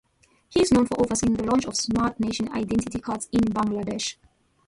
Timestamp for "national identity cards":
2.19-3.29